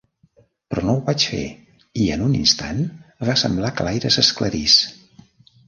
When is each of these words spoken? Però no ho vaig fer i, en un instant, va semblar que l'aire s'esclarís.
Però 0.73 0.83
no 0.87 0.95
ho 0.99 1.03
vaig 1.09 1.25
fer 1.33 1.41
i, 1.43 2.07
en 2.17 2.25
un 2.29 2.33
instant, 2.39 2.81
va 3.31 3.39
semblar 3.45 3.73
que 3.79 3.89
l'aire 3.89 4.15
s'esclarís. 4.19 4.83